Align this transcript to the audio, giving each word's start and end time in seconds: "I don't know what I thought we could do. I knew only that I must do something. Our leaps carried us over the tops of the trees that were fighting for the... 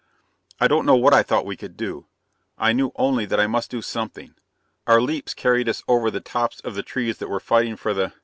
"I 0.59 0.67
don't 0.67 0.87
know 0.87 0.95
what 0.95 1.13
I 1.13 1.21
thought 1.21 1.45
we 1.45 1.55
could 1.55 1.77
do. 1.77 2.07
I 2.57 2.73
knew 2.73 2.91
only 2.95 3.27
that 3.27 3.39
I 3.39 3.45
must 3.45 3.69
do 3.69 3.83
something. 3.83 4.33
Our 4.87 4.99
leaps 4.99 5.35
carried 5.35 5.69
us 5.69 5.83
over 5.87 6.09
the 6.09 6.19
tops 6.19 6.59
of 6.61 6.73
the 6.73 6.81
trees 6.81 7.19
that 7.19 7.29
were 7.29 7.39
fighting 7.39 7.75
for 7.75 7.93
the... 7.93 8.11